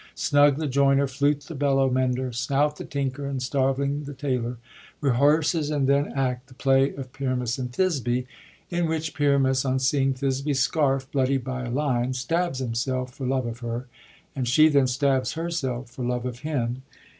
Snug 0.15 0.55
the 0.57 0.65
joiner. 0.65 1.05
Flute 1.05 1.41
the 1.41 1.53
bellows 1.53 1.91
mender. 1.93 2.31
Snout 2.33 2.77
the 2.77 2.85
tinker, 2.85 3.27
and 3.27 3.39
Starveling 3.39 4.05
the 4.05 4.15
tailor— 4.15 4.57
rehearse 4.99 5.53
and 5.69 5.87
then 5.87 6.11
act 6.15 6.47
the 6.47 6.55
play 6.55 6.91
of 6.95 7.13
Pyramus 7.13 7.59
and 7.59 7.71
Thisbe, 7.71 8.25
in 8.71 8.87
which 8.87 9.13
Pyramus, 9.13 9.63
on 9.63 9.77
seeing 9.77 10.15
Thisbe's 10.15 10.57
scarf 10.59 11.11
bloodied 11.11 11.43
by 11.43 11.65
a 11.65 11.69
lion, 11.69 12.13
stabs 12.15 12.57
himself 12.57 13.13
for 13.13 13.27
love 13.27 13.45
of 13.45 13.59
her, 13.59 13.85
and 14.35 14.47
she 14.47 14.69
then 14.69 14.87
stabs 14.87 15.33
herself 15.33 15.91
for 15.91 16.03
love 16.03 16.25
of 16.25 16.39
him. 16.39 16.81